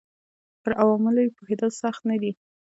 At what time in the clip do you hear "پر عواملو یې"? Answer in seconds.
0.61-1.35